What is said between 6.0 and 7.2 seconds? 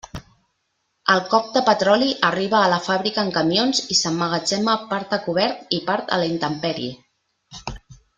a la intempèrie.